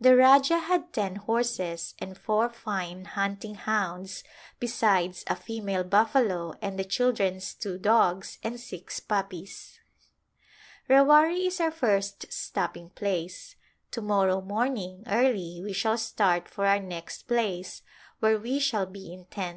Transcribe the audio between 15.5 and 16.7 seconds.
we shall start for